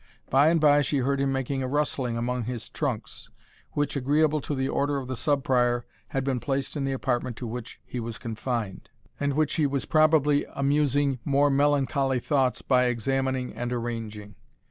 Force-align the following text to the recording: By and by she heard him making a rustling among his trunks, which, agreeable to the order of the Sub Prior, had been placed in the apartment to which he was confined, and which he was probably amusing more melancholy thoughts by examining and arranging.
By 0.31 0.47
and 0.49 0.59
by 0.59 0.81
she 0.81 0.97
heard 0.97 1.21
him 1.21 1.31
making 1.31 1.61
a 1.61 1.67
rustling 1.67 2.17
among 2.17 2.45
his 2.45 2.69
trunks, 2.69 3.29
which, 3.73 3.95
agreeable 3.95 4.41
to 4.41 4.55
the 4.55 4.67
order 4.67 4.97
of 4.97 5.07
the 5.07 5.15
Sub 5.15 5.43
Prior, 5.43 5.85
had 6.07 6.23
been 6.23 6.39
placed 6.39 6.75
in 6.75 6.85
the 6.85 6.91
apartment 6.91 7.35
to 7.37 7.45
which 7.45 7.79
he 7.85 7.99
was 7.99 8.17
confined, 8.17 8.89
and 9.19 9.33
which 9.33 9.57
he 9.57 9.67
was 9.67 9.85
probably 9.85 10.43
amusing 10.55 11.19
more 11.23 11.51
melancholy 11.51 12.19
thoughts 12.19 12.63
by 12.63 12.85
examining 12.85 13.53
and 13.53 13.71
arranging. 13.71 14.33